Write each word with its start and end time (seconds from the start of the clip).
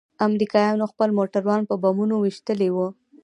امريکايانو 0.27 0.85
خپل 0.91 1.09
موټران 1.17 1.61
په 1.69 1.75
بمونو 1.83 2.15
ويشتلي 2.19 2.69
وو. 2.71 2.87